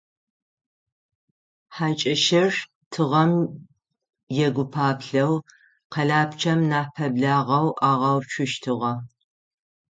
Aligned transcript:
Хьакӏэщыр 1.75 2.53
тыгъэм 2.91 3.31
егупаплъэу 4.45 5.33
къэлапчъэм 5.91 6.59
нахь 6.69 6.91
пэблагъэу 6.95 7.67
агъэуцущтыгъэ. 7.89 8.93